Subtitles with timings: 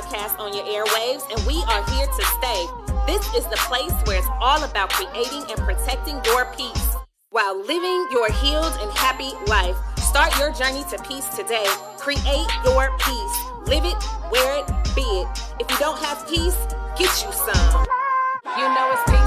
[0.00, 2.66] podcast on your airwaves, and we are here to stay.
[3.06, 6.96] This is the place where it's all about creating and protecting your peace
[7.30, 9.76] while living your healed and happy life.
[9.98, 11.66] Start your journey to peace today.
[11.98, 13.36] Create your peace.
[13.66, 14.00] Live it,
[14.32, 15.28] wear it, be it.
[15.60, 16.56] If you don't have peace,
[16.96, 17.86] get you some.
[18.56, 19.19] You know it's peace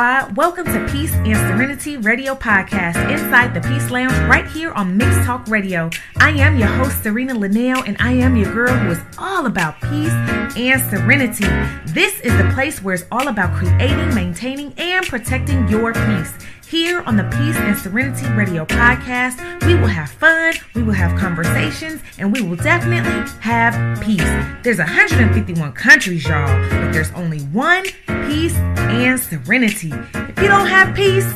[0.00, 5.24] Welcome to Peace and Czarinaty Radio Podcast inside the Peace Lounge right here on Mixed
[5.24, 5.90] Talk Radio.
[6.16, 9.78] I am your host, Czarina Lynell, and I am your girl who is all about
[9.82, 10.14] peace
[10.56, 11.44] and serenity.
[11.92, 16.32] This is the place where it's all about creating, maintaining, and protecting your peace.
[16.70, 21.18] Here on the Peace and Czarinaty Radio Podcast, we will have fun, we will have
[21.18, 24.22] conversations, and we will definitely have peace.
[24.62, 29.92] There's 151 countries, y'all, but there's only one peace and serenity.
[30.14, 31.34] If you don't have peace,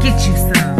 [0.00, 0.79] get you some.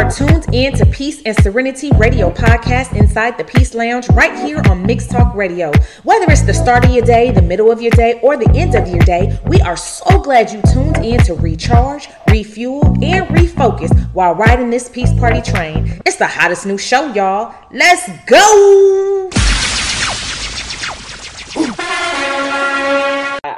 [0.00, 4.62] Are tuned in to Peace and Czarinaty Radio Podcast inside the Peace Lounge right here
[4.70, 5.70] on Mixed Talk Radio.
[6.04, 8.74] Whether it's the start of your day, the middle of your day, or the end
[8.74, 13.94] of your day, we are so glad you tuned in to recharge, refuel, and refocus
[14.14, 16.00] while riding this Peace Party train.
[16.06, 17.54] It's the hottest new show, y'all.
[17.70, 19.28] Let's go!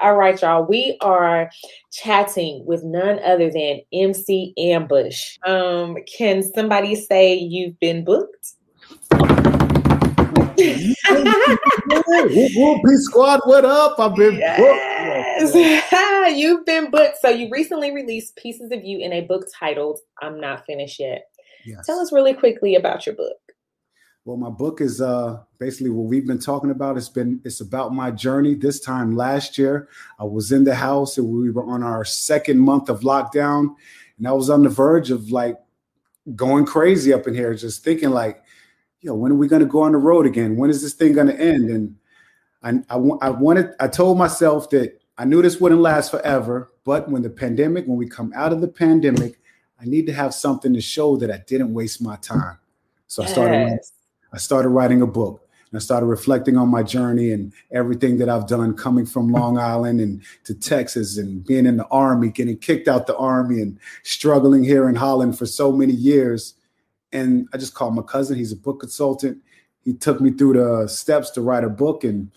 [0.02, 0.64] All right, y'all.
[0.64, 1.52] We are
[1.92, 5.38] chatting with none other than MC Ambush.
[5.46, 8.54] Um, can somebody say you've been booked?
[12.28, 13.98] Whoop, whoop, Squad, what up?
[13.98, 15.54] I've been Yes.
[16.36, 17.18] You've been booked.
[17.20, 21.26] So you recently released Pieces of You in a book titled I'm Not Finished Yet.
[21.64, 21.86] Yes.
[21.86, 23.36] Tell us really quickly about your book.
[24.24, 26.96] Well, my book is uh basically what we've been talking about.
[26.96, 28.54] It's been it's about my journey.
[28.54, 29.88] This time last year,
[30.18, 33.74] I was in the house and we were on our second month of lockdown,
[34.18, 35.56] and I was on the verge of like
[36.36, 38.44] going crazy up in here, just thinking like,
[39.00, 40.56] you know, when are we gonna go on the road again?
[40.56, 41.68] When is this thing gonna end?
[41.68, 41.96] And
[42.62, 47.10] I I, I wanted I told myself that I knew this wouldn't last forever, but
[47.10, 49.40] when the pandemic, when we come out of the pandemic,
[49.80, 52.58] I need to have something to show that I didn't waste my time.
[53.08, 53.80] So I started.
[54.32, 58.28] I started writing a book and I started reflecting on my journey and everything that
[58.28, 62.58] I've done coming from Long Island and to Texas and being in the army, getting
[62.58, 66.54] kicked out the army and struggling here in Holland for so many years.
[67.12, 69.38] And I just called my cousin, he's a book consultant.
[69.84, 72.30] He took me through the steps to write a book and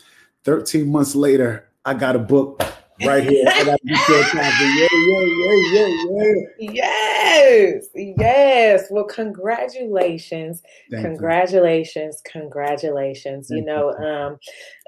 [0.44, 2.62] 13 months later, I got a book
[3.04, 3.46] right here.
[3.48, 4.76] I got to feel confident.
[4.78, 6.74] Yeah, yeah, yeah, yeah, yeah.
[6.74, 7.86] Yes.
[7.96, 8.84] Yes.
[8.90, 10.62] Well, congratulations.
[10.92, 11.10] Thank you.
[11.10, 12.22] congratulations.
[12.32, 13.50] Congratulations.
[13.50, 14.38] You Thank know, um,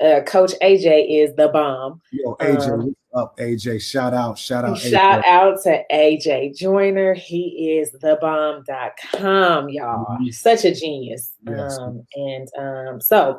[0.01, 2.01] uh, Coach AJ is the bomb.
[2.11, 3.81] Yo, AJ, Um, up, AJ?
[3.81, 5.27] Shout out, shout out, Shout AJ.
[5.27, 7.13] out to AJ Joyner.
[7.15, 10.17] He is thebomb.com, y'all.
[10.19, 10.33] Mhm.
[10.33, 11.33] Such a genius.
[11.47, 11.77] Yes.
[11.77, 13.37] Um, and um, so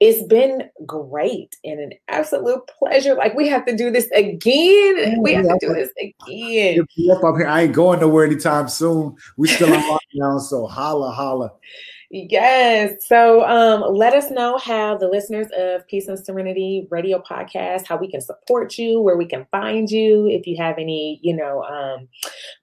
[0.00, 3.14] it's been great and an absolute pleasure.
[3.14, 5.22] Like we have to do this again.
[5.22, 6.80] We have to do this again.
[7.10, 7.46] Up up here.
[7.46, 9.16] I ain't going nowhere anytime soon.
[9.36, 11.52] We still on lockdown, so holla, holla.
[12.10, 13.06] Yes.
[13.06, 17.96] So um, let us know how the listeners of Peace and Czarinaty Radio Podcast, how
[17.96, 20.26] we can support you, where we can find you.
[20.28, 22.06] If you have any, you know, um,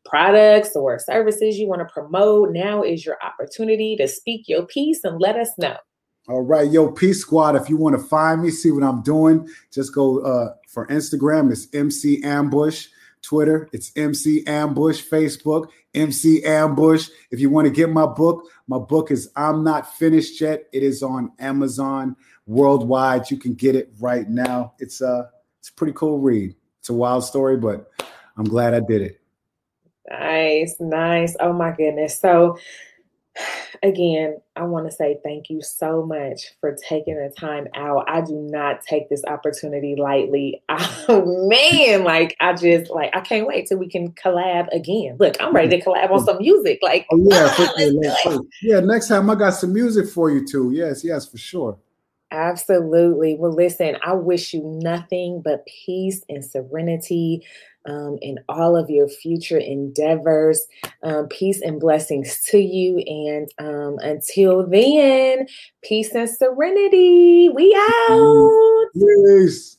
[0.05, 5.03] products or services you want to promote, now is your opportunity to speak your piece
[5.03, 5.75] and let us know.
[6.29, 7.57] All right, yo, Peace Squad.
[7.57, 11.51] If you want to find me, see what I'm doing, just go uh, for Instagram.
[11.51, 12.87] It's MC Ambush.
[13.21, 15.03] Twitter, it's MC Ambush.
[15.03, 17.09] Facebook, MC Ambush.
[17.29, 20.63] If you want to get my book, my book is I'm Not Finished Yet.
[20.71, 22.15] It is on Amazon
[22.45, 23.29] worldwide.
[23.29, 24.73] You can get it right now.
[24.79, 25.29] It's a,
[25.59, 26.55] it's a pretty cool read.
[26.79, 27.91] It's a wild story, but
[28.37, 29.21] I'm glad I did it.
[30.09, 31.35] Nice, nice.
[31.39, 32.19] Oh my goodness.
[32.19, 32.57] So,
[33.83, 38.05] again, I want to say thank you so much for taking the time out.
[38.07, 40.63] I do not take this opportunity lightly.
[41.09, 45.17] Oh man, like I just like I can't wait till we can collab again.
[45.19, 46.79] Look, I'm ready to collab on some music.
[46.81, 48.47] Like, Oh yeah, for- let's do it.
[48.61, 48.79] yeah.
[48.79, 50.71] Next time I got some music for you too.
[50.73, 51.77] Yes, yes, for sure.
[52.31, 53.35] Absolutely.
[53.35, 57.45] Well, listen, I wish you nothing but peace and serenity
[57.85, 60.65] um, in all of your future endeavors.
[61.01, 62.99] Um, peace and blessings to you.
[62.99, 65.47] And um, until then,
[65.83, 67.49] peace and serenity.
[67.49, 67.75] We
[68.09, 68.85] out.
[68.93, 69.77] Yes.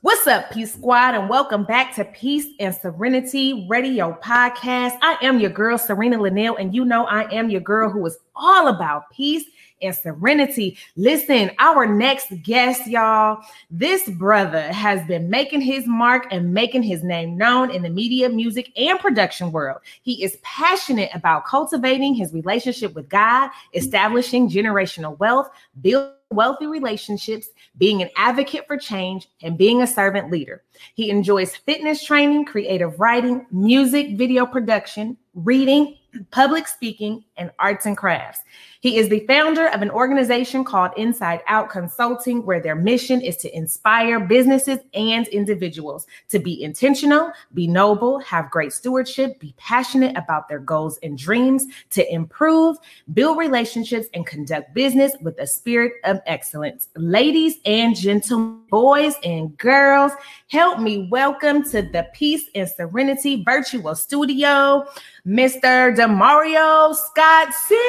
[0.00, 4.98] What's up, Peace Squad, and welcome back to Peace and Czarinaty Radio Podcast.
[5.00, 8.18] I am your girl, Czarina Lynell, and you know I am your girl who is
[8.36, 9.44] all about peace
[9.84, 10.76] and serenity.
[10.96, 17.02] Listen, our next guest, y'all, this brother has been making his mark and making his
[17.02, 19.80] name known in the media, music, and production world.
[20.02, 25.48] He is passionate about cultivating his relationship with God, establishing generational wealth,
[25.80, 27.48] building wealthy relationships,
[27.78, 30.62] being an advocate for change, and being a servant leader.
[30.94, 35.96] He enjoys fitness training, creative writing, music, video production, reading,
[36.30, 38.40] public speaking, and arts and crafts.
[38.80, 43.36] He is the founder of an organization called Inside Out Consulting, where their mission is
[43.38, 50.16] to inspire businesses and individuals to be intentional, be noble, have great stewardship, be passionate
[50.16, 52.76] about their goals and dreams, to improve,
[53.14, 56.88] build relationships, and conduct business with a spirit of excellence.
[56.94, 60.12] Ladies and gentlemen, boys and girls,
[60.48, 64.84] help me welcome to the Peace and Czarinaty Virtual Studio,
[65.26, 65.96] Mr.
[66.04, 67.80] Demario Scott Singer.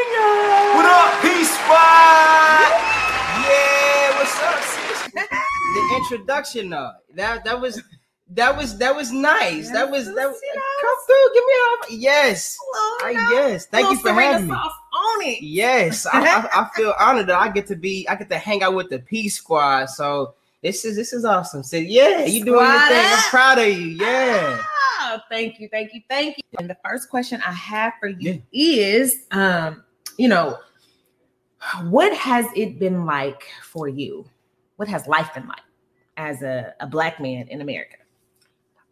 [0.74, 2.72] What up, Peace Squad?
[3.44, 4.64] Yeah, what's up?
[4.64, 5.12] sis?
[5.12, 6.92] the introduction, though.
[7.16, 7.84] That that was
[8.30, 9.70] that was that was nice.
[9.70, 10.42] that was that was,
[10.82, 11.34] come through.
[11.34, 12.58] Give me a yes.
[13.04, 13.66] I, yes.
[13.66, 14.54] Thank you for having me.
[14.54, 15.44] On it.
[15.44, 18.08] Yes, I, I, I feel honored that I get to be.
[18.08, 19.88] I get to hang out with the Peace Squad.
[19.88, 21.64] So this is this is awesome.
[21.64, 23.06] So yeah, you doing your thing.
[23.12, 23.98] I'm proud of you.
[24.00, 24.62] Yeah.
[24.62, 26.44] Ah, thank you, thank you, thank you.
[26.60, 29.84] And the first question I have for you is, um,
[30.18, 30.58] you know,
[31.84, 34.26] what has it been like for you?
[34.76, 35.62] What has life been like
[36.18, 37.98] as a, a black man in America?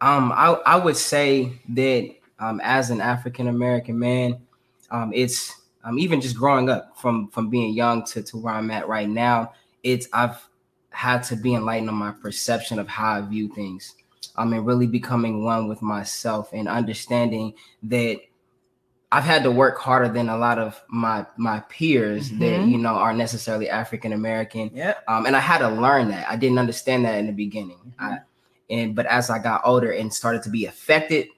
[0.00, 4.38] Um, I, I would say that um, as an African American man,
[4.90, 8.70] um, it's um, even just growing up from from being young to, to where I'm
[8.70, 9.52] at right now.
[9.82, 10.48] It's I've
[10.90, 13.94] had to be enlightened on my perception of how I view things.
[14.36, 17.54] Um, and really becoming one with myself and understanding
[17.84, 18.18] that
[19.12, 22.70] I've had to work harder than a lot of my my peers that Mhm.
[22.72, 24.94] you know are necessarily African American Yeah.
[25.06, 26.28] um, and I had to learn that.
[26.28, 27.94] I didn't understand that in the beginning.
[27.98, 28.18] I,
[28.70, 31.28] and but as I got older and started to be affected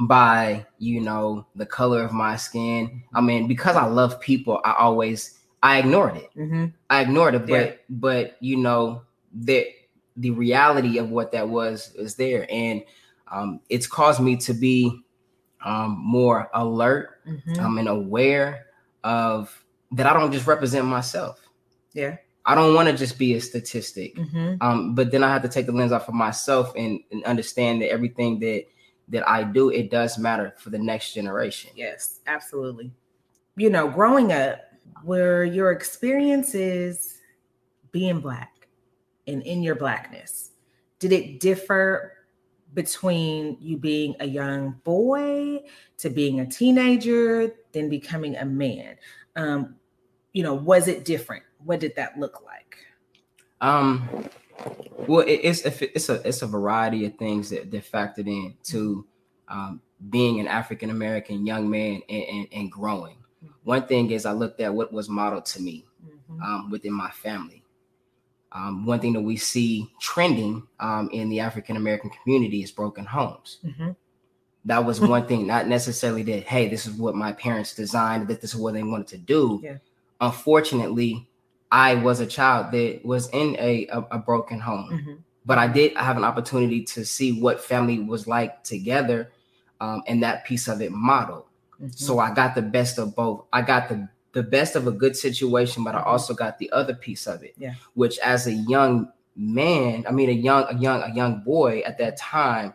[0.00, 4.72] by you know the color of my skin, I mean because I love people, I
[4.78, 6.30] always I ignored it.
[6.36, 6.66] Mm-hmm.
[6.90, 7.72] I ignored it, but Yeah.
[7.88, 9.02] but you know
[9.44, 9.66] that
[10.16, 12.82] the reality of what that was is there, and
[13.30, 15.02] um, it's caused me to be
[15.64, 17.58] um, more alert Mm-hmm.
[17.58, 18.66] um, and aware
[19.02, 20.06] of that.
[20.06, 21.40] I don't just represent myself.
[21.92, 22.18] Yeah.
[22.44, 24.14] I don't want to just be a statistic.
[24.14, 24.54] Mm-hmm.
[24.60, 27.82] Um, but then I have to take the lens off of myself and, and understand
[27.82, 28.66] that everything that
[29.08, 31.72] that I do, it does matter for the next generation.
[31.74, 32.92] Yes, absolutely.
[33.56, 34.60] You know, growing up,
[35.02, 37.18] where your experiences
[37.90, 38.52] being black
[39.26, 40.52] and in your blackness,
[40.98, 42.12] did it differ
[42.74, 45.62] between you being a young boy
[45.98, 48.96] to being a teenager, then becoming a man?
[49.34, 49.76] Um,
[50.32, 51.42] you know, was it different?
[51.64, 52.76] What did that look like?
[53.60, 54.28] Um,
[55.06, 58.54] well, it, it's a, it's a it's a variety of things that that factored in
[58.64, 59.06] to
[59.48, 59.80] um,
[60.10, 63.16] being an African American young man and, and, and growing.
[63.64, 65.84] One thing is I looked at what was modeled to me
[66.30, 66.42] Mhm.
[66.42, 67.62] um, within my family.
[68.56, 73.04] Um, one thing that we see trending um, in the African American community is broken
[73.04, 73.58] homes.
[73.62, 73.94] Mhm.
[74.64, 78.40] That was one thing, not necessarily that, hey, this is what my parents designed, that
[78.40, 79.60] this is what they wanted to do.
[79.62, 79.76] Yeah.
[80.20, 81.28] Unfortunately,
[81.70, 85.18] I was a child that was in a, a, a broken home Mhm.
[85.44, 89.30] but I did have an opportunity to see what family was like together,
[89.80, 91.44] um, and that piece of it modeled.
[91.82, 91.96] Mhm.
[91.96, 93.44] So I got the best of both.
[93.52, 96.06] I got the the best of a good situation, but I Mhm.
[96.12, 97.54] also got the other piece of it.
[97.56, 97.72] Yeah.
[97.94, 101.96] Which, as a young man, I mean, a young a young a young boy at
[101.98, 102.74] that time,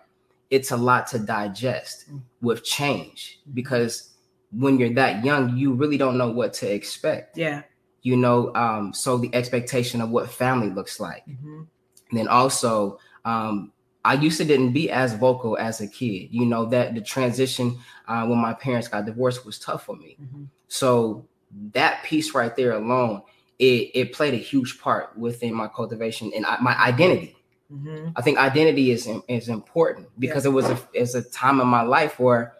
[0.50, 2.22] it's a lot to digest Mm.
[2.42, 3.94] with change because
[4.52, 7.38] when you're that young, you really don't know what to expect.
[7.38, 7.62] Yeah.
[8.02, 11.24] You know, um, so the expectation of what family looks like.
[11.28, 11.68] Mhm.
[12.10, 13.72] And then also um,
[14.04, 16.30] I used to didn't be as vocal as a kid.
[16.32, 17.78] You know that the transition
[18.08, 20.18] uh, when my parents got divorced was tough for me.
[20.20, 20.48] Mhm.
[20.68, 21.26] So
[21.74, 23.22] that piece right there alone,
[23.60, 27.36] it, it played a huge part within my cultivation and I, my identity.
[27.72, 28.14] Mhm.
[28.16, 31.84] I think identity is is important because it was a it's a time in my
[31.84, 32.54] life where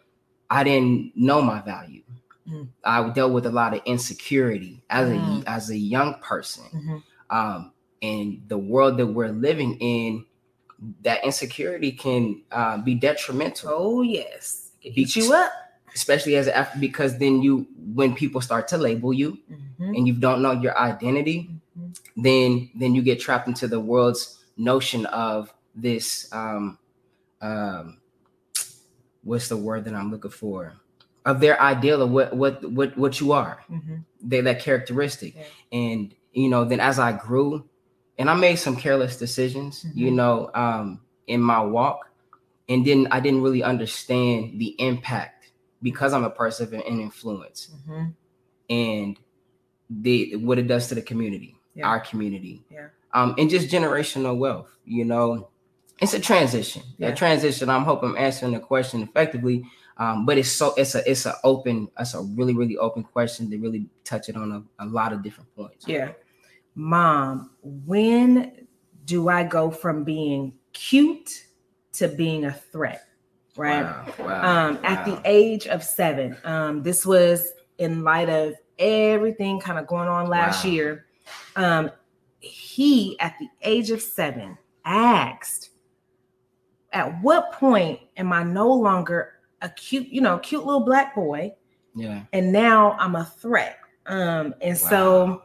[0.50, 2.04] I didn't know my value.
[2.48, 2.70] Mm.
[2.84, 5.44] I dealt with a lot of insecurity as Mm.
[5.44, 7.04] a as a young person, Mhm.
[7.30, 10.26] um, and the world that we're living in,
[11.04, 15.52] that insecurity can uh, be detrimental, Oh yes, It Beat you up.
[15.96, 19.38] Especially as an Af- because then you when people start to label you
[19.80, 19.98] Mhm.
[19.98, 22.00] and you don't know your identity, Mhm.
[22.18, 26.78] then then you get trapped into the world's notion of this um
[27.42, 27.98] um
[29.24, 30.74] what's the word that I'm looking for
[31.26, 34.04] of their ideal of what what what what you are Mhm.
[34.22, 35.44] they that characteristic Yeah.
[35.72, 37.64] and you know then as I grew
[38.18, 40.16] and I made some careless decisions you Mhm.
[40.16, 42.10] know um in my walk
[42.70, 45.41] and then I didn't really understand the impact
[45.82, 48.14] because I'm a person of an influence Mhm.
[48.70, 49.18] and
[49.90, 51.88] the what it does to the community, Yeah.
[51.88, 52.88] our community, Yeah.
[53.14, 54.70] um, and just generational wealth.
[54.86, 55.50] You know,
[56.02, 56.84] it's a transition.
[56.98, 57.10] Yeah.
[57.10, 57.70] A transition.
[57.70, 59.66] I'm hoping I'm answering the question effectively,
[59.98, 63.50] um, but it's so it's a it's a open it's a really really open question
[63.52, 65.88] to really touch it on a, a lot of different points.
[65.88, 66.14] Yeah.
[66.76, 68.68] Mom, when
[69.06, 71.46] do I go from being cute
[71.94, 73.06] to being a threat?
[73.58, 73.84] Right.
[73.84, 74.06] Wow.
[74.20, 76.38] wow, Um, at the age of seven.
[76.44, 80.72] Um, this was in light of everything kind of going on last Wow.
[80.72, 81.06] year.
[81.56, 81.92] Um,
[82.40, 85.70] he, at the age of seven, asked,
[86.94, 91.54] At what point am I no longer a cute, you know, cute little black boy?
[91.94, 92.24] yeah.
[92.32, 93.78] and now I'm a threat.
[94.06, 95.44] Um, and so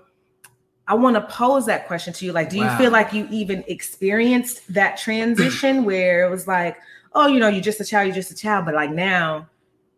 [0.88, 2.30] I want to pose that question to you.
[2.32, 6.76] Like, do you feel like you even experienced that transition where it was like,
[7.16, 9.48] oh, you know, you're just a child, you're just a child, but like now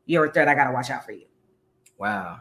[0.06, 0.48] you're a threat.
[0.48, 1.26] I gotta watch out for you.
[1.98, 2.40] Wow.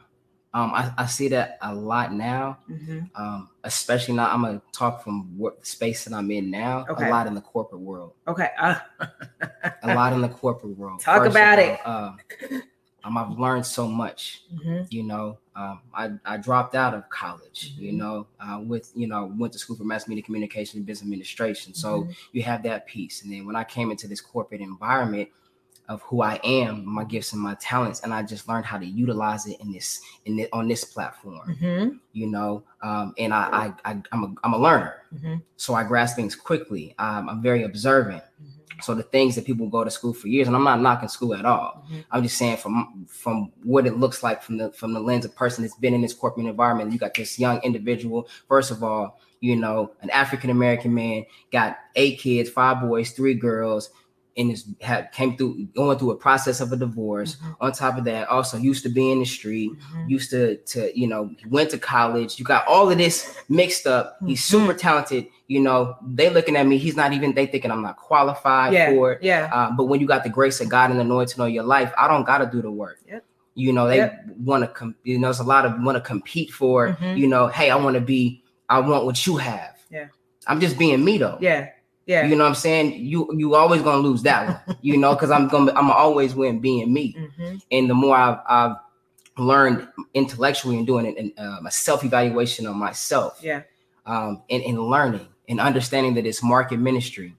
[0.53, 2.59] Um, I, I see that a lot now.
[2.69, 3.09] Mhm.
[3.15, 6.85] Um, especially now I'm gonna talk from what space that I'm in now.
[6.89, 7.07] Okay.
[7.07, 8.13] A lot in the corporate world.
[8.27, 8.49] Okay.
[8.57, 8.75] Uh,
[9.83, 11.01] a lot in the corporate world.
[11.01, 11.87] Talk First about all, it.
[11.87, 12.63] Um,
[13.07, 14.43] um, I've learned so much.
[14.53, 14.85] mhm.
[14.89, 17.73] You know, um, I, I dropped out of college.
[17.77, 17.97] You Mhm.
[17.97, 21.73] know, uh, with you know went to school for mass media communication and business administration.
[21.73, 22.15] So Mhm.
[22.33, 25.29] you have that piece, and then when I came into this corporate environment
[25.89, 28.85] of who I am, my gifts and my talents, and I just learned how to
[28.85, 31.47] utilize it in this in the, on this platform.
[31.61, 31.99] Mhm.
[32.13, 35.41] You know, um, and I, I, I I'm a I'm a learner, Mhm.
[35.55, 36.93] so I grasp things quickly.
[36.99, 38.23] Um, I'm very observant.
[38.81, 41.33] So the things that people go to school for years, and I'm not knocking school
[41.33, 41.83] at all.
[41.91, 42.05] Mhm.
[42.11, 45.35] I'm just saying from from what it looks like from the from the lens of
[45.35, 46.91] person that's been in this corporate environment.
[46.91, 48.27] You got this young individual.
[48.47, 53.33] First of all, you know, an African American man got eight kids, five boys, three
[53.33, 53.89] girls,
[54.37, 57.35] and is had came through going through a process of a divorce.
[57.37, 57.55] Mhm.
[57.61, 60.09] On top of that, also used to be in the street, Mhm.
[60.09, 62.37] used to to you know went to college.
[62.39, 64.17] You got all of this mixed up.
[64.25, 65.27] He's super talented.
[65.47, 66.77] You know, they looking at me.
[66.77, 67.33] He's not even.
[67.33, 68.89] They thinking I'm not qualified Yeah.
[68.91, 69.23] for it.
[69.23, 69.49] Yeah.
[69.51, 71.91] Uh, but when you got the grace of God and the anointing on your life,
[71.97, 72.99] I don't got to do the work.
[73.09, 73.23] Yep.
[73.55, 74.25] You know, they Yep.
[74.43, 77.17] want to, com- you know, there's a lot of want to compete for, Mhm.
[77.17, 79.75] you know, hey, I want to be, I want what you have.
[79.89, 80.07] Yeah.
[80.45, 81.37] I'm just being me though.
[81.41, 81.69] Yeah.
[82.07, 82.25] Yeah.
[82.25, 82.93] You know what I'm saying?
[83.05, 86.59] You you always gonna lose that one, you know, because I'm gonna I'm always win
[86.59, 87.13] being me.
[87.15, 87.61] Mhm.
[87.71, 88.77] And the more I've, I've
[89.37, 93.61] learned intellectually and doing it, and um, a self evaluation of myself, Yeah.
[94.05, 97.35] um, and, and learning and understanding that it's market ministry,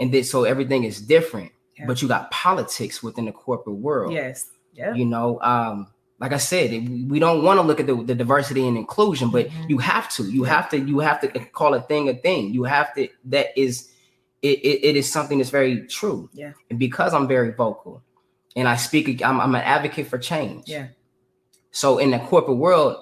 [0.00, 1.52] and that so everything is different.
[1.78, 1.86] Yeah.
[1.86, 4.12] But you got politics within the corporate world.
[4.12, 4.48] Yes.
[4.72, 4.94] Yeah.
[4.94, 5.88] You know, um,
[6.24, 6.70] like I said,
[7.10, 9.68] we don't want to look at the, the diversity and inclusion, but Mhm.
[9.68, 10.22] you have to.
[10.36, 10.78] You have to.
[10.78, 11.28] You have to
[11.58, 12.54] call a thing a thing.
[12.54, 13.08] You have to.
[13.26, 13.90] That is,
[14.40, 16.30] it, it, it is something that's very true.
[16.32, 16.52] Yeah.
[16.70, 18.02] And because I'm very vocal,
[18.56, 20.64] and I speak, I'm, I'm an advocate for change.
[20.66, 20.86] Yeah.
[21.72, 22.96] So in the corporate world,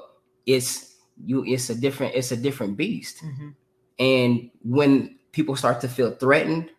[0.44, 1.44] it's you.
[1.46, 2.16] It's a different.
[2.16, 3.22] It's a different beast.
[3.22, 3.54] Mhm.
[4.00, 6.70] And when people start to feel threatened,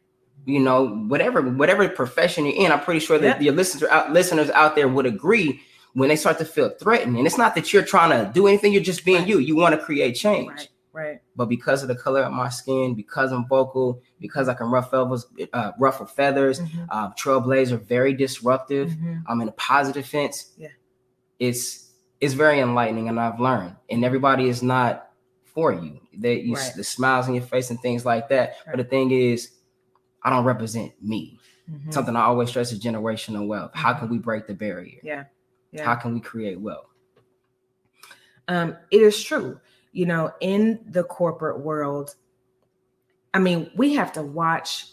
[0.46, 3.46] you know, whatever whatever profession you're in, I'm pretty sure that Yeah.
[3.46, 5.62] your listeners out listeners out there would agree
[5.94, 7.18] when they start to feel threatened.
[7.18, 9.28] And it's not that you're trying to do anything, you're just being Right.
[9.28, 9.40] you.
[9.40, 10.50] You want to create change.
[10.50, 10.68] Right.
[10.92, 11.22] Right.
[11.36, 15.18] But because of the color of my skin, because I'm vocal, because I can ruffle
[15.54, 16.88] uh, ruffle feathers, Mhm.
[16.90, 18.90] uh, trailblazer, very disruptive.
[18.92, 19.24] Mhm.
[19.28, 20.52] I'm in a positive sense.
[20.58, 20.68] Yeah.
[21.40, 21.90] It's
[22.22, 23.76] it's very enlightening, and I've learned.
[23.90, 25.10] And everybody is not
[25.44, 26.00] for you.
[26.18, 26.72] They you, Right.
[26.76, 28.56] the smiles on your face and things like that.
[28.66, 29.50] But the thing is,
[30.22, 31.40] I don't represent me.
[31.70, 31.92] Mhm.
[31.94, 33.72] Something I always stress is generational wealth.
[33.74, 35.00] How can we break the barrier?
[35.04, 35.24] Yeah.
[35.74, 35.84] Yeah.
[35.86, 36.86] How can we create wealth?
[38.48, 39.60] um, it is true.
[39.92, 42.16] You know, in the corporate world,
[43.34, 44.88] I mean, we have to watch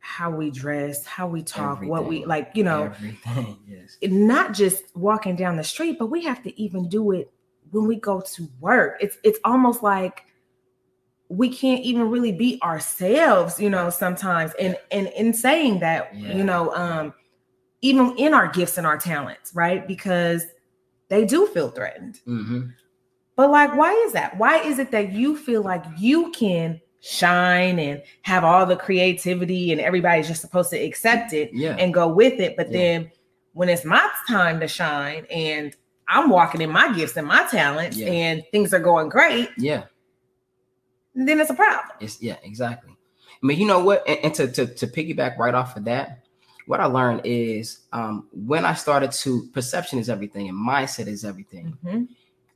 [0.00, 3.58] how we dress, how we talk, what we like, you know, everything.
[3.68, 3.96] Yes.
[4.02, 7.32] not just walking down the street, but we have to even do it
[7.70, 8.96] when we go to work.
[9.00, 10.24] It's it's almost like
[11.28, 14.52] we can't even really be ourselves, you know, sometimes.
[14.60, 16.36] And and in saying that, Yeah.
[16.36, 17.14] you know, um,
[17.82, 19.86] even in our gifts and our talents, right?
[19.86, 20.44] Because
[21.08, 22.20] they do feel threatened.
[22.24, 22.68] hmm
[23.36, 24.38] But like, why is that?
[24.38, 29.72] Why is it that you feel like you can shine and have all the creativity
[29.72, 31.76] and everybody's just supposed to accept it Yeah.
[31.78, 32.56] and go with it?
[32.56, 32.78] But Yeah.
[32.78, 33.10] then
[33.52, 35.74] when it's my time to shine and
[36.08, 38.08] I'm walking in my gifts and my talents Yeah.
[38.08, 39.84] and things are going great, yeah.
[41.14, 41.96] then it's a problem.
[42.00, 42.92] It's yeah, exactly.
[43.42, 44.06] I mean, you know what?
[44.08, 46.21] And, and to, to to piggyback right off of that,
[46.66, 51.24] what I learned is um, when I started to perception is everything and mindset is
[51.24, 51.76] everything.
[51.84, 52.08] Mhm.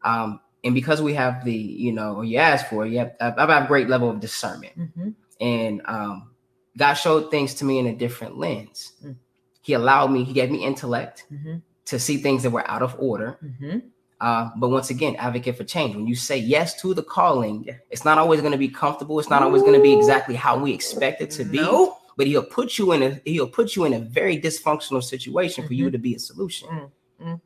[0.02, 3.32] Um, and because we have the, you know, or you ask for, you have I
[3.36, 4.72] have a great level of discernment.
[4.78, 5.14] Mhm.
[5.40, 6.30] And um,
[6.76, 8.92] God showed things to me in a different lens.
[9.04, 9.16] Mm.
[9.62, 11.62] He allowed me, he gave me intellect Mhm.
[11.86, 13.38] to see things that were out of order.
[13.44, 13.82] Mhm.
[14.20, 15.94] Uh, but once again, advocate for change.
[15.94, 17.74] When you say yes to the calling, Yeah.
[17.90, 19.18] it's not always going to be comfortable.
[19.20, 21.58] It's not always going to be exactly how we expect it to be.
[21.58, 21.95] Nope.
[22.16, 25.74] But he'll put you in a he'll put you in a very dysfunctional situation for
[25.74, 25.92] you mm-hmm.
[25.92, 26.68] to be a solution.
[26.68, 26.90] Mm,
[27.22, 27.40] mm.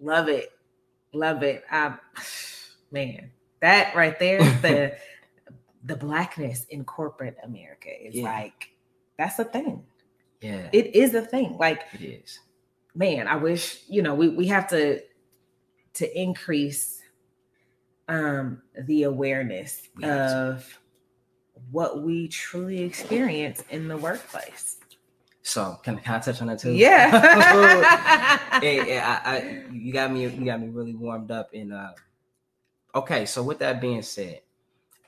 [0.00, 0.52] Love it.
[1.12, 1.64] Love it.
[1.70, 1.94] I,
[2.90, 4.96] man, that right there, the
[5.84, 8.24] the blackness in corporate America is Yeah.
[8.24, 8.70] like
[9.16, 9.84] that's a thing.
[10.40, 11.56] Yeah, It is a thing.
[11.58, 12.38] Like, it is.
[12.94, 15.00] man, I wish, you know, we, we have to
[15.94, 17.02] to increase
[18.08, 20.78] um the awareness We of
[21.70, 24.76] what we truly experience in the workplace.
[25.42, 26.74] So can, can I touch on that too?
[26.74, 27.10] Yeah.
[28.60, 30.22] hey, hey, I, I, you got me.
[30.26, 31.54] You got me really warmed up.
[31.54, 31.92] In uh,
[32.94, 33.24] okay.
[33.24, 34.42] So with that being said,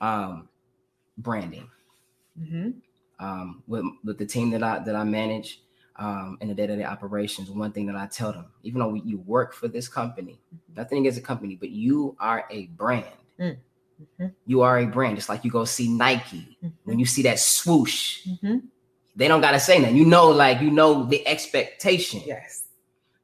[0.00, 0.48] um,
[1.18, 1.68] branding.
[2.40, 2.74] Mhm.
[3.18, 5.62] Um, with with the team that I that I manage,
[5.96, 8.88] um, in the day to day operations, one thing that I tell them, even though
[8.88, 10.40] we, you work for this company,
[10.74, 13.04] nothing against a company, but you are a brand.
[13.38, 13.58] Mm.
[14.18, 14.32] Mhm.
[14.46, 15.16] You are a brand.
[15.16, 18.62] Just like you go see Nike when you see that swoosh, Mhm.
[19.16, 19.96] they don't gotta say nothing.
[19.96, 22.22] You know, like you know the expectation.
[22.26, 22.64] Yes.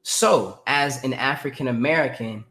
[0.03, 2.45] So, as an African American,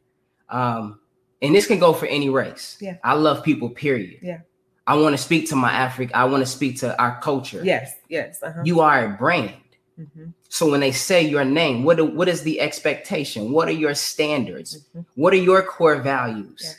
[0.50, 1.00] um,
[1.42, 2.78] and this can go for any race.
[2.82, 2.98] Yeah.
[3.04, 3.70] I love people.
[3.70, 4.20] Period.
[4.22, 4.40] Yeah.
[4.88, 6.16] I want to speak to my African.
[6.16, 7.62] I want to speak to our culture.
[7.64, 7.94] Yes.
[8.10, 8.42] Yes.
[8.44, 8.62] Uh-huh.
[8.64, 9.54] You are a brand.
[10.00, 10.34] Mhm.
[10.50, 13.52] So when they say your name, what do- what is the expectation?
[13.52, 14.86] What are your standards?
[14.96, 15.06] Mhm.
[15.16, 16.62] What are your core values?
[16.64, 16.74] Yeah.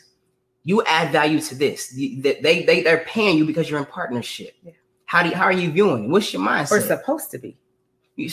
[0.67, 1.89] You add value to this.
[1.91, 4.53] They they they they're paying you because you're in partnership.
[4.65, 4.73] Yeah.
[5.05, 6.05] How do you, how are you viewing?
[6.07, 6.09] it?
[6.11, 6.73] What's your mindset?
[6.73, 7.57] Or supposed to be.
[8.17, 8.29] you,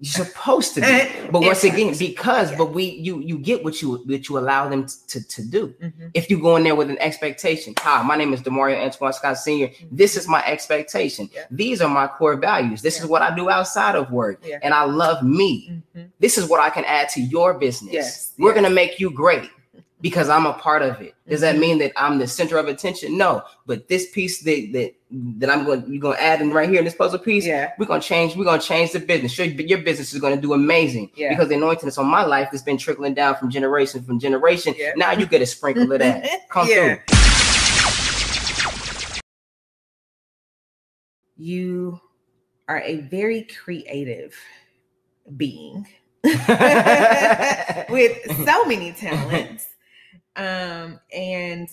[0.00, 1.28] you're supposed to be.
[1.30, 2.56] But once again, because Yeah.
[2.60, 5.74] but we you you get what you what you allow them to to do.
[5.82, 6.10] Mhm.
[6.14, 9.36] If you go in there with an expectation, hi, my name is Demario Antoine Scott
[9.36, 9.68] Sr.
[9.92, 11.26] This is my expectation.
[11.26, 11.36] Mm-hmm.
[11.36, 11.46] Yeah.
[11.62, 12.80] These are my core values.
[12.80, 15.82] This is what I do outside of work, and I love me.
[15.94, 16.08] Mhm.
[16.18, 17.92] This is what I can add to your business.
[17.92, 18.56] Yes, We're yes.
[18.62, 19.50] gonna make you great
[20.04, 21.14] because I'm a part of it.
[21.26, 21.60] Does that Mhm.
[21.60, 23.16] mean that I'm the center of attention?
[23.16, 24.92] No, but this piece that that
[25.40, 27.46] that I'm going you're gonna add in right here in this puzzle piece.
[27.46, 27.72] Yeah.
[27.78, 28.36] We're gonna change.
[28.36, 29.36] We're gonna change the business.
[29.38, 31.30] Your, your business is gonna do amazing Yeah.
[31.30, 34.74] because the anointing that's on my life has been trickling down from generation from generation.
[34.76, 34.92] Yeah.
[34.94, 36.28] Now you get a sprinkle of that.
[36.50, 36.96] Come Yeah.
[36.96, 37.14] through.
[41.36, 41.98] You
[42.68, 44.34] are a very creative
[45.36, 45.86] being
[46.24, 49.66] with so many talents.
[50.36, 51.68] Um, and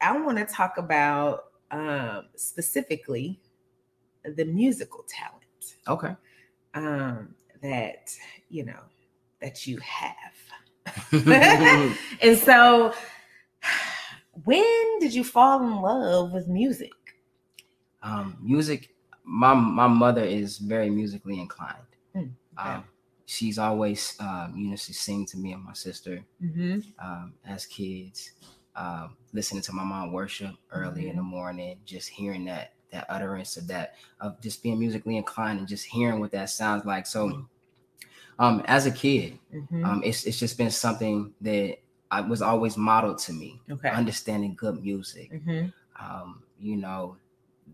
[0.00, 3.40] I want to talk about um, specifically
[4.24, 6.14] the musical talent Okay.
[6.74, 8.10] um, that
[8.48, 8.80] you know
[9.40, 10.34] that you have.
[12.22, 12.92] and so,
[14.44, 16.92] when did you fall in love with music?
[18.02, 18.94] Um, music.
[19.24, 21.76] My my mother is very musically inclined.
[22.16, 22.70] Mm, okay.
[22.70, 22.84] Um,
[23.28, 26.80] she's always um, you know she sing to me and my sister Mm-hmm.
[27.04, 28.32] um, as kids.
[28.76, 33.56] Um, listening to my mom worship early in the morning, just hearing that that utterance
[33.56, 37.06] of that of just being musically inclined and just hearing what that sounds like.
[37.06, 37.46] So,
[38.38, 39.84] um, as a kid, Mm-hmm.
[39.84, 41.78] um, it's it's just been something that
[42.10, 43.60] I was always modeled to me.
[43.70, 43.90] okay.
[43.90, 45.68] Understanding good music, Mm-hmm.
[46.00, 47.16] um, you know,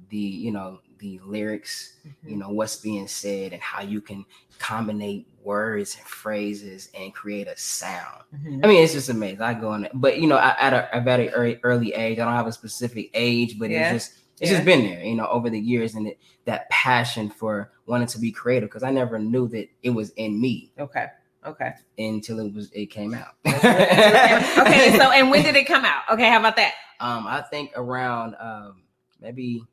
[0.08, 2.28] the you know the lyrics, Mm-hmm.
[2.30, 4.24] you know what's being said, and how you can
[4.58, 8.22] combine words and phrases and create a sound.
[8.34, 8.60] Mm-hmm.
[8.64, 9.40] I mean, it's just amazing.
[9.42, 12.18] I go on it, but you know, I, at a, a very early, early age,
[12.18, 13.92] I don't have a specific age, but Yeah.
[13.92, 14.56] it's just it's Yeah.
[14.58, 18.18] just been there, you know, over the years, and it, that passion for wanting to
[18.18, 21.06] be creative because I never knew that it was in me Okay.
[21.46, 21.72] Okay.
[21.98, 23.34] until it was it came out.
[23.46, 24.96] okay.
[24.98, 26.02] So, and when did it come out?
[26.12, 26.28] Okay.
[26.28, 26.72] How about that?
[27.00, 28.82] um, I think around um
[29.20, 29.64] maybe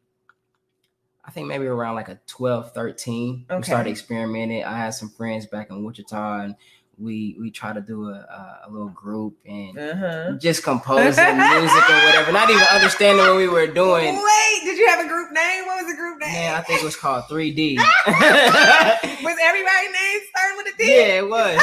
[1.32, 3.46] I think maybe around like a 12, 13.
[3.50, 3.64] We Okay.
[3.64, 4.66] started experimenting.
[4.66, 6.56] I had some friends back in Wichita and
[6.98, 10.32] we we tried to do a, a, a little group and Uh-huh.
[10.34, 14.14] just composing music or whatever, not even understanding what we were doing.
[14.14, 15.68] Wait, did you have a group name?
[15.68, 16.34] What was the group name?
[16.34, 17.78] Yeah, I think it was called 3D.
[19.24, 20.84] was everybody named starting with a D?
[20.86, 21.62] yeah, it was.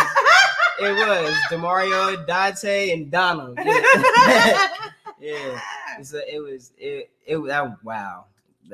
[0.80, 3.58] It was Demario, Dante, and Donald.
[3.62, 3.82] Yeah.
[5.20, 5.60] yeah.
[5.98, 8.24] A, it was it it was that wow.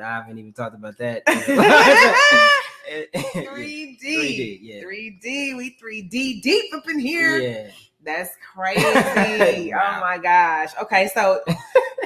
[0.02, 1.24] I haven't even talked about that.
[1.26, 2.50] 3D.
[3.14, 4.82] 3D, yeah.
[4.82, 5.56] 3D.
[5.56, 7.38] We 3D deep up in here.
[7.38, 7.70] yeah.
[8.04, 9.72] That's crazy.
[9.72, 9.94] Wow.
[9.96, 10.70] Oh my gosh.
[10.82, 11.40] Okay, so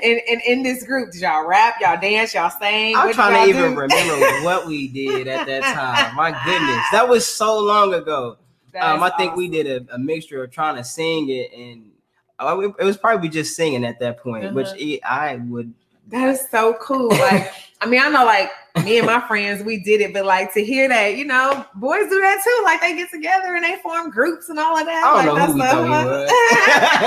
[0.00, 2.94] in, in in this group, did y'all rap, y'all dance, y'all sing?
[2.94, 3.80] I'm What trying to even do?
[3.80, 6.14] remember what we did at that time.
[6.14, 8.36] My goodness, that was so long ago.
[8.80, 11.90] Um, I think we did a, a mixture of trying to sing it and
[12.38, 14.76] uh, it was probably just singing at that point, which Uh-huh.
[14.78, 15.74] it, I would.
[16.10, 17.08] That is so cool.
[17.08, 18.50] Like, I mean, I know like
[18.84, 22.08] me and my friends, we did it, but like to hear that, you know, boys
[22.08, 22.64] do that too.
[22.64, 25.04] Like they get together and they form groups and all of that.
[25.04, 26.30] I don't like, know who that's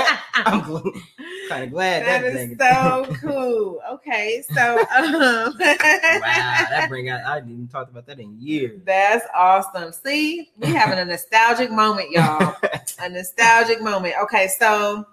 [0.04, 0.18] was.
[0.34, 1.02] I'm
[1.48, 3.80] kind of glad that, that is so cool.
[3.92, 7.24] Okay, so um, wow, that bring out.
[7.24, 8.80] I didn't even talked about that in years.
[8.84, 9.92] That's awesome.
[9.92, 12.56] See, we having a nostalgic moment, y'all.
[12.98, 14.14] a nostalgic moment.
[14.22, 15.06] Okay, so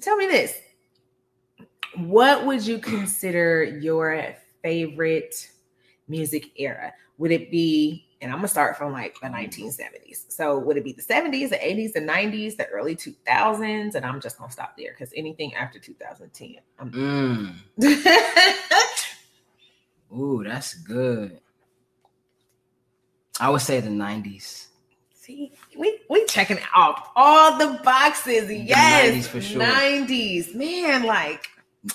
[0.00, 0.60] tell me this.
[1.96, 4.12] What would you consider your
[4.64, 5.52] favorite
[6.08, 6.92] music era?
[7.18, 10.24] Would it be, and I'm gonna start from like the 1970s.
[10.32, 13.94] So would it be the 70s, the 80s, the 90s, the early 2000s?
[13.94, 16.56] And I'm just gonna stop there because anything after 2010.
[16.80, 17.54] I'm Mm.
[20.16, 21.40] Ooh, that's good.
[23.40, 24.68] I would say the '90s.
[25.12, 28.50] See, we we checking off all the boxes.
[28.50, 29.62] Yes, 90s for sure.
[29.62, 31.04] 90s, man.
[31.04, 31.48] Like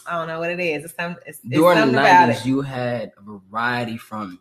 [0.05, 0.85] I don't know what it is.
[0.85, 1.15] It's some.
[1.25, 4.39] It's, it's During the '90s, you had a variety from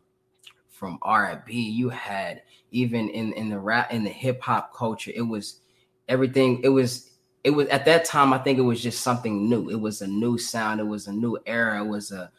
[0.71, 1.53] from R&B.
[1.53, 5.11] You had even in in the rap in the hip hop culture.
[5.15, 5.61] It was
[6.09, 6.61] everything.
[6.63, 7.11] It was
[7.45, 8.33] it was at that time.
[8.33, 9.71] I think it was just something new.
[9.71, 10.81] It was a new sound.
[10.81, 11.83] It was a new era.
[11.83, 12.31] It was a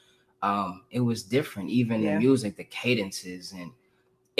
[0.42, 0.84] um.
[0.92, 1.70] It was different.
[1.70, 2.14] Even Yeah.
[2.14, 3.72] the music, the cadences, and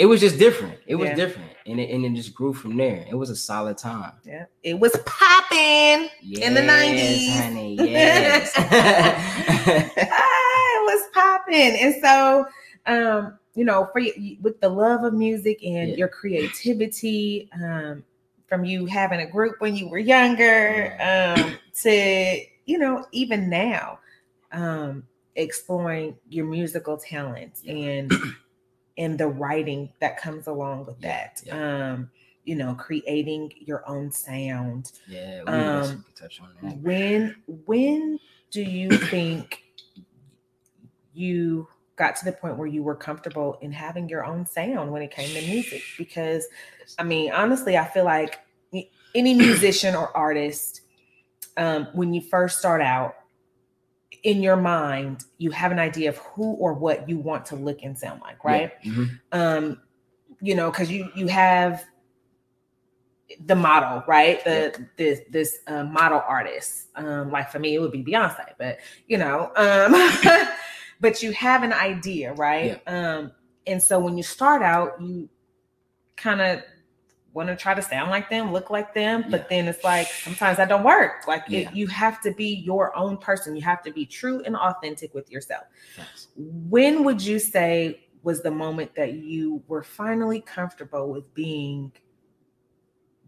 [0.00, 0.78] it was just different.
[0.86, 1.16] It was Yeah.
[1.16, 3.04] different, and it and it just grew from there.
[3.08, 4.12] It was a solid time.
[4.24, 6.08] Yeah, it was popping.
[6.40, 7.26] In the 90s.
[7.26, 7.74] Yes, honey.
[7.76, 8.52] Yes.
[10.10, 12.46] ah, it was popping, and so
[12.86, 14.00] um, you know, for
[14.40, 15.96] with the love of music and Yeah.
[15.96, 18.02] your creativity, um,
[18.48, 23.98] from you having a group when you were younger, um, to you know, even now,
[24.52, 27.74] um, exploring your musical talents Yeah.
[27.74, 28.12] and
[29.00, 31.52] and the writing that comes along with Yeah, that.
[31.52, 32.10] Um,
[32.44, 34.92] you know, creating your own sound.
[35.08, 36.76] yeah, we, Um, touch on that.
[36.78, 37.34] When
[37.66, 38.18] when
[38.50, 39.62] do you think
[41.14, 45.02] you got to the point where you were comfortable in having your own sound when
[45.02, 45.82] it came to music?
[45.96, 46.46] Because
[46.98, 48.38] I mean, honestly, I feel like
[49.14, 50.82] any musician or artist,
[51.56, 53.14] um, when you first start out,
[54.22, 57.82] in your mind, you have an idea of who or what you want to look
[57.82, 58.72] and sound like, right?
[58.82, 59.20] Yeah, mhm.
[59.32, 59.80] um
[60.40, 61.84] you know because you you have
[63.46, 64.42] the model right?
[64.44, 66.88] The this this uh, model artist.
[66.96, 69.94] Um like for me it would be beyonce but you know um
[71.00, 72.80] but you have an idea right?
[72.86, 73.32] Um
[73.66, 75.28] and so when you start out you
[76.16, 76.62] kind of
[77.32, 79.46] want to try to sound like them look like them but Yeah.
[79.50, 83.16] then it's like sometimes that don't work like it- you have to be your own
[83.16, 85.64] person you have to be true and authentic with yourself
[85.96, 86.28] Facts.
[86.36, 91.90] when would you say was the moment that you were finally comfortable with being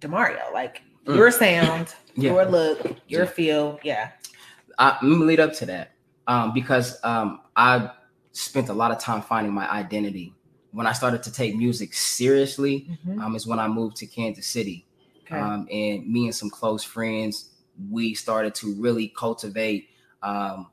[0.01, 0.53] Demario?
[0.53, 1.17] Like Mm.
[1.17, 2.33] your sound, Yeah.
[2.33, 3.31] your look, your Yeah.
[3.31, 3.81] feel.
[3.83, 4.11] Yeah.
[4.79, 5.93] I, let me lead up to that
[6.27, 7.91] um, because um, I
[8.33, 10.35] spent a lot of time finding my identity.
[10.73, 12.89] When I started to take music seriously,
[13.21, 14.87] um, is when I moved to Kansas City.
[15.27, 15.39] Okay.
[15.39, 17.51] Um, and me and some close friends,
[17.91, 19.89] we started to really cultivate
[20.23, 20.69] um,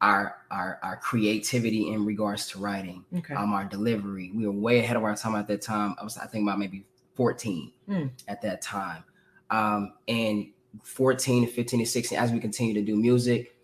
[0.00, 3.34] our, our our creativity in regards to writing, okay.
[3.34, 4.30] um, our delivery.
[4.34, 5.94] We were way ahead of our time at that time.
[6.00, 6.84] I was, I think, about maybe
[7.14, 8.10] 14 Mm.
[8.28, 9.02] at that time.
[9.50, 10.48] Um, and
[10.84, 13.56] 14 to 15 to 16, as we continue to do music,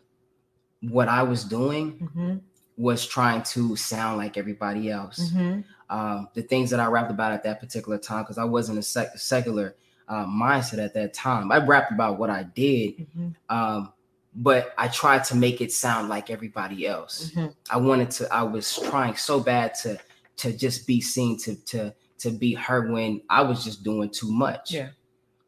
[0.81, 2.41] what I was doing Mhm,
[2.77, 5.31] was trying to sound like everybody else.
[5.31, 5.65] mhm.
[5.91, 8.83] Um, the things that I rapped about at that particular time, because I wasn't a
[8.83, 9.75] sec- secular
[10.09, 11.51] uh, mindset at that time.
[11.53, 13.93] I rapped about what I did, Mhm, um,
[14.35, 17.31] but I tried to make it sound like everybody else.
[17.35, 17.55] mhm.
[17.71, 18.35] I wanted to.
[18.35, 19.99] I was trying so bad to
[20.39, 24.33] to just be seen to to to be heard when I was just doing too
[24.33, 24.73] much.
[24.73, 24.89] Yeah.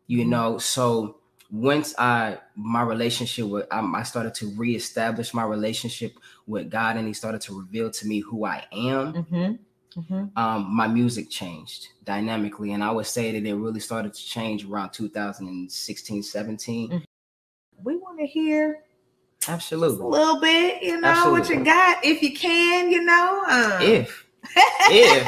[0.07, 0.59] You know.
[0.59, 1.17] So
[1.51, 6.12] once I my relationship with um, I started to reestablish my relationship
[6.46, 9.12] with God, and He started to reveal to me who I am.
[9.12, 10.00] Mm-hmm.
[10.00, 10.38] Mm-hmm.
[10.38, 14.64] Um, my music changed dynamically, and I would say that it really started to change
[14.64, 16.90] around 2016, 17.
[16.90, 17.02] Mhm.
[17.82, 18.80] We want to hear
[19.48, 23.44] absolutely a little bit, you know, what you got, if you can, you know.
[23.48, 24.26] Um, If
[24.88, 25.24] if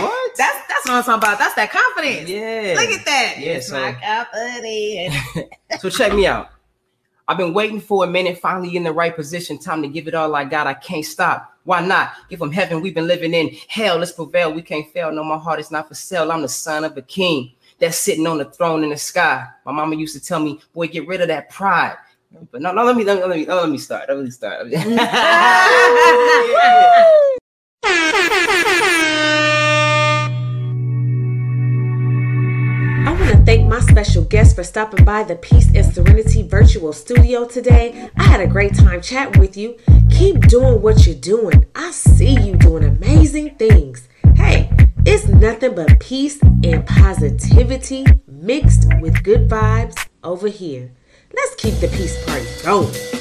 [0.00, 0.36] what?
[0.36, 1.38] that's that's what I'm talking about.
[1.38, 2.28] That's that confidence.
[2.28, 2.74] yeah.
[2.76, 3.34] Look at that.
[3.38, 5.48] Yeah, It's so- my confidence.
[5.80, 6.48] So check me out.
[7.28, 9.58] I've been waiting for a minute, finally in the right position.
[9.58, 10.66] Time to give it all I got.
[10.66, 11.54] I can't stop.
[11.64, 12.12] Why not?
[12.30, 12.80] Give them heaven.
[12.80, 13.98] We've been living in hell.
[13.98, 14.50] Let's prevail.
[14.50, 15.12] We can't fail.
[15.12, 16.32] No, my heart is not for sale.
[16.32, 19.46] I'm the son of a king that's sitting on the throne in the sky.
[19.66, 21.98] My mama used to tell me, boy, get rid of that pride.
[22.50, 24.08] But no, no, let me let me let me, let me start.
[24.08, 24.68] Let me start.
[34.04, 38.08] special guest for stopping by the Peace and Czarinaty Virtual Studio today.
[38.16, 39.76] I had a great time chatting with you.
[40.08, 41.66] Keep doing what you're doing.
[41.74, 44.08] I see you doing amazing things.
[44.36, 44.70] Hey,
[45.04, 50.92] it's nothing but peace and positivity mixed with good vibes over here.
[51.34, 53.17] Let's keep the peace party going.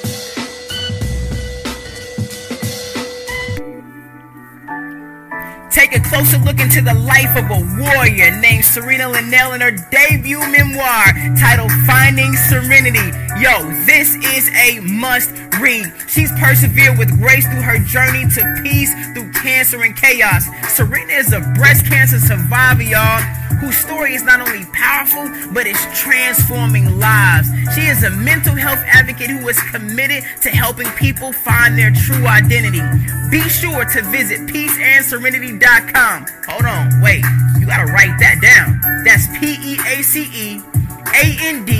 [5.77, 9.69] Take a closer look into the life of a warrior named Czarina Lynell in her
[9.69, 11.05] debut memoir
[11.37, 13.13] titled Finding Serenity.
[13.39, 15.29] Yo, this is a must
[15.61, 15.85] read.
[16.07, 20.47] She's persevered with grace through her journey to peace through cancer and chaos.
[20.67, 23.21] Serena is a breast cancer survivor, y'all,
[23.59, 27.49] whose story is not only powerful, but is transforming lives.
[27.75, 32.27] She is a mental health advocate who is committed to helping people find their true
[32.27, 32.81] identity.
[33.29, 36.25] Be sure to visit peaceandczarinaty.com.
[36.47, 37.23] Hold on, wait,
[37.59, 38.79] you gotta write that down.
[39.03, 40.76] That's P E A C E
[41.15, 41.73] A N D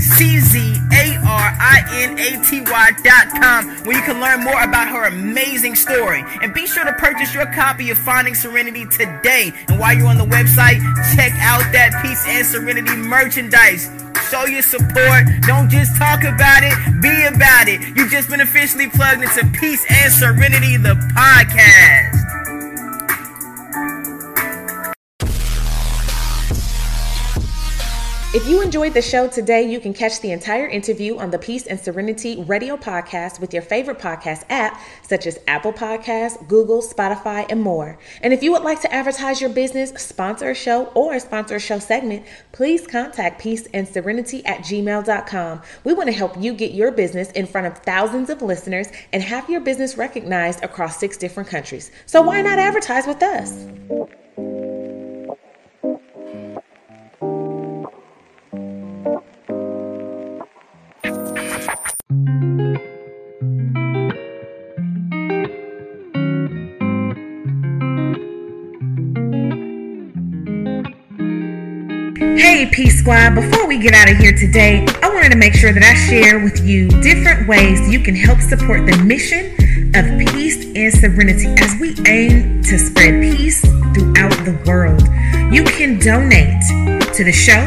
[0.00, 4.44] C Z A R I N A T Y dot com, where you can learn
[4.44, 6.22] more about her amazing story.
[6.42, 9.52] And be sure to purchase your copy of Finding Serenity today.
[9.68, 10.80] And while you're on the website,
[11.14, 13.90] check out that Peace and Czarinaty merchandise.
[14.30, 15.24] Show your support.
[15.46, 17.80] Don't just talk about it, be about it.
[17.96, 22.13] You've just been officially plugged into Peace and Czarinaty, the podcast.
[28.34, 31.68] If you enjoyed the show today, you can catch the entire interview on the Peace
[31.68, 37.46] and Czarinaty radio podcast with your favorite podcast app, such as Apple Podcasts, Google, Spotify,
[37.48, 37.96] and more.
[38.22, 41.60] And if you would like to advertise your business, sponsor a show, or sponsor a
[41.60, 45.62] show segment, please contact Peace and Czarinaty at gmail.com.
[45.84, 49.22] We want to help you get your business in front of thousands of listeners and
[49.22, 51.92] have your business recognized across six different countries.
[52.06, 54.83] So why not advertise with us?
[72.36, 75.72] Hey, Peace Squad, before we get out of here today, I wanted to make sure
[75.72, 79.54] that I share with you different ways you can help support the mission
[79.94, 85.02] of peace and serenity as we aim to spread peace throughout the world.
[85.54, 86.60] You can donate
[87.14, 87.64] to the show,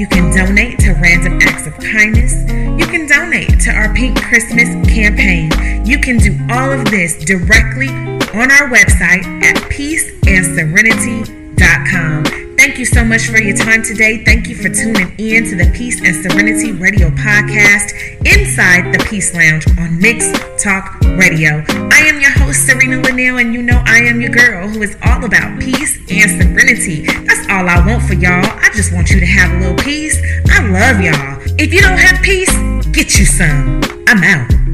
[0.00, 2.32] you can donate to random acts of kindness,
[2.80, 5.50] you can donate to our Pink Christmas campaign.
[5.84, 12.49] You can do all of this directly on our website at peaceandczarinaty.com.
[12.80, 14.24] You so much for your time today.
[14.24, 17.92] Thank you for tuning in to the Peace and Czarinaty Radio Podcast
[18.24, 21.62] inside the Peace Lounge on Mix Talk Radio.
[21.92, 24.96] I am your host, Czarina Lynell, and you know I am your girl who is
[25.02, 27.04] all about peace and serenity.
[27.04, 28.46] That's all I want for y'all.
[28.46, 30.18] I just want you to have a little peace.
[30.48, 31.38] I love y'all.
[31.58, 32.50] If you don't have peace,
[32.92, 33.82] get you some.
[34.08, 34.69] I'm out.